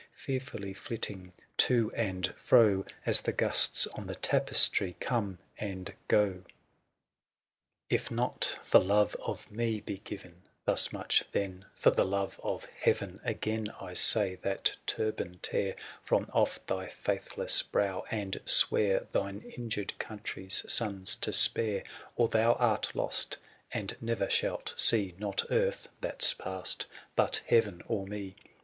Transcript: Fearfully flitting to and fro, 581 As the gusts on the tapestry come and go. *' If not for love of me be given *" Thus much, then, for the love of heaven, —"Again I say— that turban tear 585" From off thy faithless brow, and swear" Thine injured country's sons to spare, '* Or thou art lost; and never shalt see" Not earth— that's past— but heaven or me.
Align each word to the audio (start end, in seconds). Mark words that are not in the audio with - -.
Fearfully 0.17 0.73
flitting 0.73 1.31
to 1.57 1.91
and 1.93 2.25
fro, 2.35 2.81
581 2.81 2.93
As 3.05 3.21
the 3.21 3.31
gusts 3.31 3.85
on 3.93 4.07
the 4.07 4.15
tapestry 4.15 4.95
come 4.99 5.37
and 5.59 5.93
go. 6.07 6.41
*' 7.11 7.17
If 7.91 8.09
not 8.09 8.57
for 8.63 8.79
love 8.79 9.15
of 9.21 9.51
me 9.51 9.79
be 9.79 9.99
given 9.99 10.41
*" 10.51 10.57
Thus 10.65 10.91
much, 10.91 11.23
then, 11.31 11.65
for 11.75 11.91
the 11.91 12.03
love 12.03 12.39
of 12.43 12.65
heaven, 12.65 13.19
—"Again 13.23 13.71
I 13.79 13.93
say— 13.93 14.37
that 14.41 14.75
turban 14.87 15.37
tear 15.43 15.75
585" 16.05 16.05
From 16.05 16.25
off 16.33 16.65
thy 16.65 16.87
faithless 16.87 17.61
brow, 17.61 18.03
and 18.09 18.41
swear" 18.43 19.05
Thine 19.11 19.41
injured 19.55 19.99
country's 19.99 20.63
sons 20.67 21.15
to 21.17 21.31
spare, 21.31 21.83
'* 22.01 22.15
Or 22.15 22.27
thou 22.27 22.53
art 22.53 22.95
lost; 22.95 23.37
and 23.71 23.95
never 24.01 24.31
shalt 24.31 24.73
see" 24.75 25.13
Not 25.19 25.45
earth— 25.51 25.89
that's 26.01 26.33
past— 26.33 26.87
but 27.15 27.41
heaven 27.45 27.83
or 27.85 28.07
me. 28.07 28.35